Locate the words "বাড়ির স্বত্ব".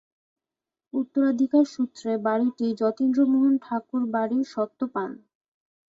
4.13-4.79